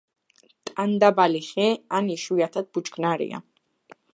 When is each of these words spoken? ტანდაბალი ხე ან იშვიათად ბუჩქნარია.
ტანდაბალი 0.69 1.41
ხე 1.49 1.67
ან 1.99 2.09
იშვიათად 2.15 2.73
ბუჩქნარია. 2.77 3.45